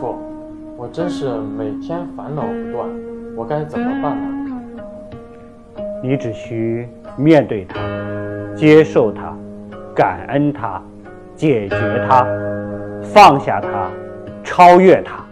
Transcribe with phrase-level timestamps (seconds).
[0.00, 0.16] 父，
[0.78, 1.28] 我真是
[1.58, 2.88] 每天烦恼不断，
[3.36, 4.26] 我该怎么办呢？
[6.02, 6.88] 你只需
[7.18, 7.78] 面对它，
[8.56, 9.36] 接受它，
[9.94, 10.82] 感恩它，
[11.36, 12.26] 解决它，
[13.02, 13.90] 放下它，
[14.42, 15.22] 超越它。